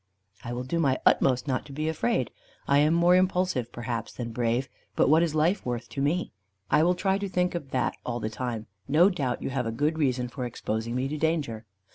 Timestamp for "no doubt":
8.87-9.43